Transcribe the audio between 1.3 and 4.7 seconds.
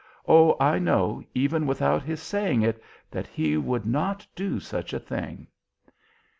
even without his saying it, that he would not do